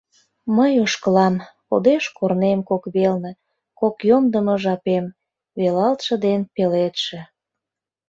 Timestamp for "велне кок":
2.95-3.95